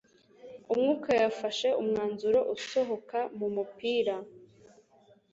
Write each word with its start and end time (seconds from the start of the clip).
Umwuka 0.71 1.09
yafashe 1.23 1.67
umwanzuro 1.81 2.39
usohoka 2.55 3.19
mu 3.37 3.47
mupira 3.55 4.15